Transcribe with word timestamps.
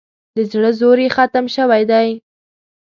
د 0.35 0.37
زړه 0.51 0.71
زور 0.79 0.97
یې 1.03 1.09
ختم 1.15 1.45
شوی 1.55 1.83
دی. 1.91 2.07